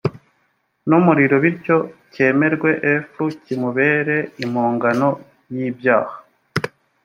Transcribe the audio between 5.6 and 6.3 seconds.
ibyaha